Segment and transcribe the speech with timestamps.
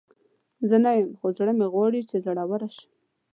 [0.69, 2.89] زه نه یم، خو زړه مې غواړي چې زړوره شم.